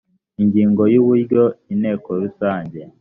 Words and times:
ingingo 0.41 0.81
ya 0.91 0.97
uburyo 1.01 1.41
inteko 1.73 2.09
rusange 2.21 2.79